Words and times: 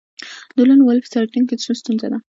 د 0.55 0.57
لون 0.67 0.79
وولف 0.83 1.05
ساینتیک 1.13 1.43
کې 1.49 1.55
څه 1.63 1.71
ستونزه 1.79 2.07
ده 2.11 2.17